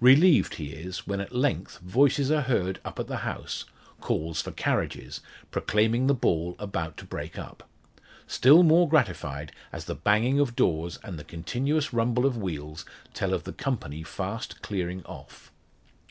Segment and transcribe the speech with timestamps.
[0.00, 3.64] Relieved he is, when at length voices are heard up at the house
[4.02, 7.66] calls for carriages proclaiming the ball about to break up.
[8.26, 13.32] Still more gratified, as the banging of doors, and the continuous rumble of wheels, tell
[13.32, 15.50] of the company fast clearing off.